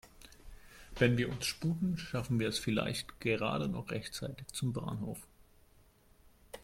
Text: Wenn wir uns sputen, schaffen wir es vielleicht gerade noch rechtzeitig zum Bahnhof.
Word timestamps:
Wenn 0.95 1.19
wir 1.19 1.29
uns 1.29 1.45
sputen, 1.45 1.95
schaffen 1.95 2.39
wir 2.39 2.49
es 2.49 2.57
vielleicht 2.57 3.19
gerade 3.19 3.67
noch 3.69 3.91
rechtzeitig 3.91 4.47
zum 4.47 4.73
Bahnhof. 4.73 5.27